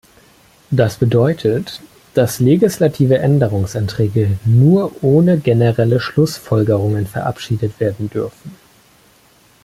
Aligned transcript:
Das 0.71 0.95
bedeutet, 0.97 1.79
dass 2.15 2.39
legislative 2.39 3.19
Änderungsanträge 3.19 4.31
nur 4.45 5.03
ohne 5.03 5.37
generelle 5.37 5.99
Schlussfolgerungen 5.99 7.05
verabschiedet 7.05 7.79
werden 7.79 8.09
dürfen. 8.09 8.51